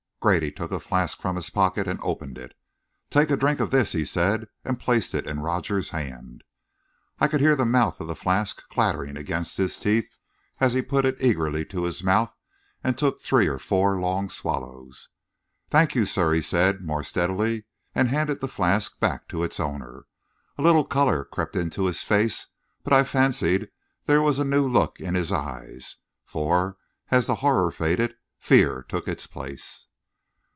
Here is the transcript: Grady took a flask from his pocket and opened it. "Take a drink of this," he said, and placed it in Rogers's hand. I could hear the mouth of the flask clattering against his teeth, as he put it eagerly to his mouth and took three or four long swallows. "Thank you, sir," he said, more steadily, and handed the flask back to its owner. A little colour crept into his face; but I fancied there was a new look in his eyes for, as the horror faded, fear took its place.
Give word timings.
Grady 0.23 0.51
took 0.51 0.71
a 0.71 0.79
flask 0.79 1.19
from 1.19 1.35
his 1.35 1.49
pocket 1.49 1.87
and 1.87 1.99
opened 2.03 2.37
it. 2.37 2.53
"Take 3.09 3.31
a 3.31 3.35
drink 3.35 3.59
of 3.59 3.71
this," 3.71 3.93
he 3.93 4.05
said, 4.05 4.45
and 4.63 4.79
placed 4.79 5.15
it 5.15 5.25
in 5.25 5.39
Rogers's 5.39 5.89
hand. 5.89 6.43
I 7.19 7.27
could 7.27 7.41
hear 7.41 7.55
the 7.55 7.65
mouth 7.65 7.99
of 7.99 8.05
the 8.05 8.13
flask 8.13 8.61
clattering 8.69 9.17
against 9.17 9.57
his 9.57 9.79
teeth, 9.79 10.05
as 10.59 10.75
he 10.75 10.83
put 10.83 11.05
it 11.05 11.17
eagerly 11.23 11.65
to 11.65 11.85
his 11.85 12.03
mouth 12.03 12.35
and 12.83 12.95
took 12.99 13.19
three 13.19 13.47
or 13.47 13.57
four 13.57 13.99
long 13.99 14.29
swallows. 14.29 15.09
"Thank 15.71 15.95
you, 15.95 16.05
sir," 16.05 16.33
he 16.35 16.41
said, 16.43 16.81
more 16.81 17.01
steadily, 17.01 17.63
and 17.95 18.07
handed 18.07 18.41
the 18.41 18.47
flask 18.47 18.99
back 18.99 19.27
to 19.29 19.41
its 19.43 19.59
owner. 19.59 20.05
A 20.55 20.61
little 20.61 20.85
colour 20.85 21.25
crept 21.25 21.55
into 21.55 21.85
his 21.85 22.03
face; 22.03 22.45
but 22.83 22.93
I 22.93 23.03
fancied 23.05 23.69
there 24.05 24.21
was 24.21 24.37
a 24.37 24.45
new 24.45 24.67
look 24.67 24.99
in 24.99 25.15
his 25.15 25.31
eyes 25.31 25.95
for, 26.25 26.77
as 27.09 27.25
the 27.25 27.35
horror 27.41 27.71
faded, 27.71 28.13
fear 28.37 28.83
took 28.87 29.07
its 29.07 29.25
place. 29.25 29.87